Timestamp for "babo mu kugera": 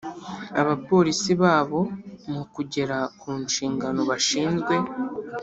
1.43-2.97